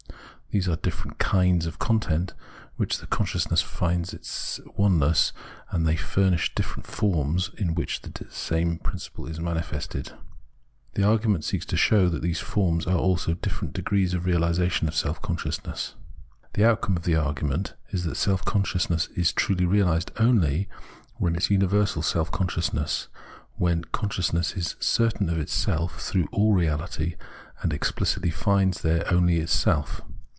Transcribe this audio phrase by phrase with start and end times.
[0.51, 2.33] These are different kinds of content
[2.77, 5.31] with which consciousness is to find its oneness,
[5.71, 10.11] and they furnish different forms in which the same principle is manifested.
[10.95, 14.93] The argument seeks to show that these forms are also different degrees of realisation of
[14.93, 15.95] self consciousness.
[16.51, 20.67] The outcome of the argument is that self consciousness is truly realised only
[21.15, 23.07] when it is universal self consciousness,
[23.55, 27.15] when con sciousness is certain of itself throughout all reality,
[27.61, 30.01] and explicitly finds there only itself.